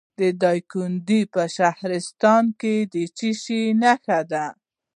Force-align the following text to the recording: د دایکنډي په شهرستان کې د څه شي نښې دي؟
د 0.19 0.21
دایکنډي 0.43 1.21
په 1.33 1.41
شهرستان 1.55 2.43
کې 2.59 2.75
د 2.93 2.95
څه 3.17 3.29
شي 3.41 3.61
نښې 3.81 4.19
دي؟ 4.31 4.45